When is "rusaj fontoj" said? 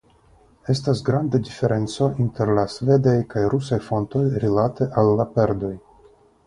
3.57-4.27